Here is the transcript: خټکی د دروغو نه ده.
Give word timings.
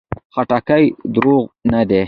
خټکی 0.33 0.83
د 0.91 0.93
دروغو 1.13 1.51
نه 1.71 1.81
ده. 1.89 1.99